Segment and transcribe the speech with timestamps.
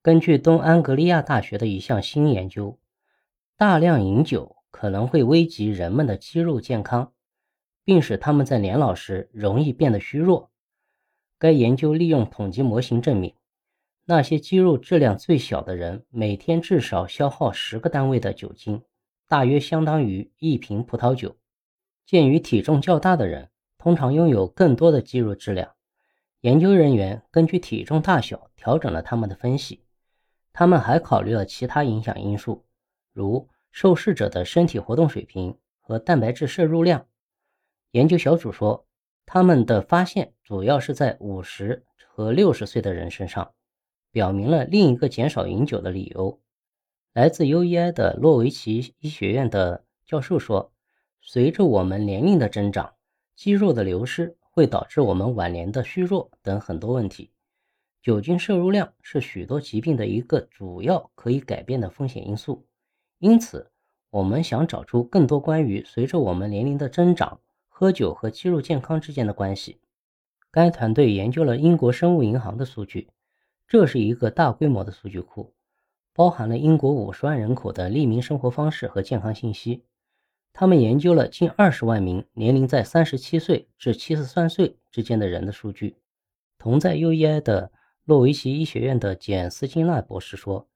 [0.00, 2.78] 根据东安格利亚大学的一项新研究，
[3.56, 7.12] 大量饮酒可能会危及人们的肌肉健康，
[7.84, 10.50] 并使他们在年老时容易变得虚弱。
[11.36, 13.34] 该研究利用统计模型证明，
[14.04, 18.82] 那些肌肉质量最小的人每天至少消耗十个单位的酒精，
[19.26, 21.36] 大约相当于一瓶葡萄酒。
[22.06, 25.74] 鉴于体重较大的人通常拥有更多的肌肉质量，
[26.40, 29.82] 研究人员根据体重大小调整了他们的分析。
[30.58, 32.64] 他们还考虑了其他影响因素，
[33.12, 37.06] 如受试者的身体活动水平和蛋白质摄入量。
[37.92, 38.84] 研究小组说。
[39.24, 43.52] 他们的发现主要是在五十和六十岁的人身上，
[44.10, 46.40] 表明了另一个减少饮酒的理由。
[47.12, 50.72] 来自 UEI 的洛维奇医学院的教授说
[51.22, 52.94] ：“随着我们年龄的增长，
[53.36, 57.30] 肌肉的流失会导致我们晚年的虚弱等很多问题。
[58.08, 62.64] 酒精摄入量是许多疾病的一个主要可以改变的风险因素。
[63.18, 63.70] 因此，
[64.08, 69.82] 我们想找出更多关于随着我们年龄的增长。”喝酒和肌肉健康之间的关系。
[70.50, 73.10] 该团队研究了英国生物银行的数据，
[73.66, 75.52] 这是一个大规模的数据库，
[76.14, 79.84] 包含了英国五十万人口的利民生活方式和健康信息。
[80.54, 85.98] 他们研究了近二十万名年龄在三十七岁至七十三岁之间的人的数据。
[86.56, 87.70] 同在 UEI 的
[88.08, 90.66] 洛维奇医学院的简斯金纳博士说：“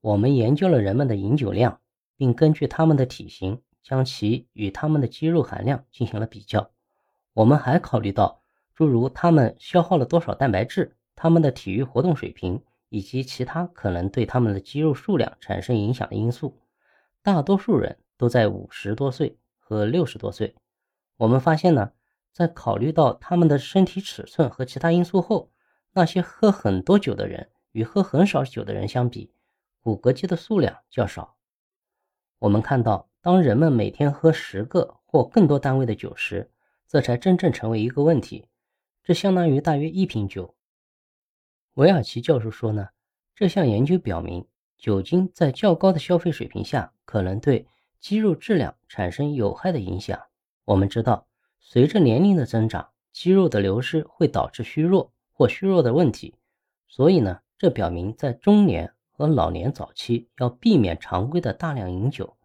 [0.00, 1.80] 我们研究了人们的饮酒量，
[2.16, 6.70] 并根据他们的体型。”将其与他们的肌肉含量进行了比较。
[7.32, 8.42] 我们还考虑到
[8.74, 16.60] 诸如他们消耗了多少蛋白质、他们的体育活动水平以及其他可能对他们的肌肉数量产生影响的因素。
[17.22, 20.54] 大多数人都在五十多岁和六十多岁。
[21.16, 21.90] 我们发现呢，
[22.32, 25.50] 在考虑到他们的身体尺寸和其他因素后，
[25.98, 29.32] 那些喝很多酒的人与喝很少酒的人相比，
[29.82, 31.36] 骨骼肌的数量较少。
[32.38, 33.08] 我们看到。
[33.20, 36.50] 当人们每天喝十个或更多单位的酒时，
[36.86, 38.46] 这才真正成为一个问题。
[39.02, 40.54] 这相当于大约一瓶酒。
[41.74, 42.90] 维尔奇教授说呢，
[43.34, 44.46] 这项研究表明，
[44.78, 47.66] 酒精在较高的消费水平下可能对
[47.98, 50.18] 肌肉质量产生有害的影响。
[50.64, 51.26] 我们知道，
[51.58, 56.34] 随着年龄的增长，肌肉的流失会导致虚弱或虚弱的问题。
[56.88, 62.36] 所以呢，这表明在中年和老年早期要避免常规的大量饮酒。